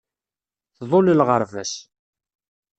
Tḍul 0.77 1.07
lɣerba-s. 1.13 1.73